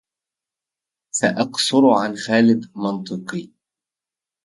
سأقصر 1.15 1.89
عن 1.99 2.15
خالد 2.17 2.71
منطقي 2.75 3.51